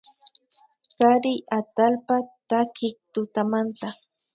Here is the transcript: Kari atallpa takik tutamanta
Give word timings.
Kari 0.97 1.33
atallpa 1.57 2.15
takik 2.49 2.95
tutamanta 3.13 3.87